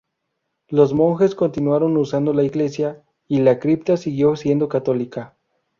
[0.69, 5.37] Los monjes continuaron usando la iglesia, y la cripta siguió siendo católica.